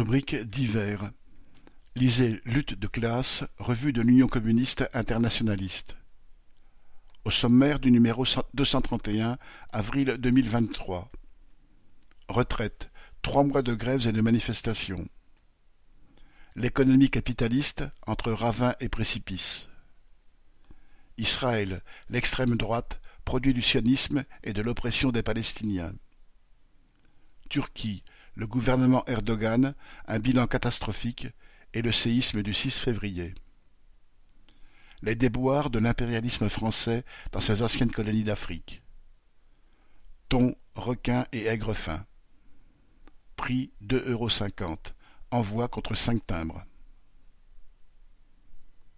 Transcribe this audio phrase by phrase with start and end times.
[0.00, 1.12] Rubrique divers.
[1.94, 5.94] Lisez Lutte de classe, revue de l'Union communiste internationaliste.
[7.26, 8.24] Au sommaire du numéro
[8.54, 9.36] deux cent trente et un,
[9.74, 11.10] avril deux mille vingt-trois.
[12.28, 12.90] Retraite.
[13.20, 15.06] Trois mois de grèves et de manifestations.
[16.56, 19.68] L'économie capitaliste entre ravin et précipice.
[21.18, 25.92] Israël, l'extrême droite, produit du sionisme et de l'oppression des Palestiniens.
[27.50, 28.02] Turquie,
[28.34, 29.74] le gouvernement Erdogan,
[30.06, 31.28] un bilan catastrophique
[31.74, 33.34] et le séisme du 6 février.
[35.02, 38.82] Les déboires de l'impérialisme français dans ses anciennes colonies d'Afrique.
[40.28, 42.04] Thon, requin et aigre fin.
[43.36, 44.94] Prix deux euros cinquante.
[45.30, 46.64] Envoi contre cinq timbres.